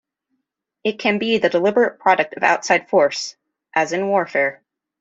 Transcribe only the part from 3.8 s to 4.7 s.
in warfare.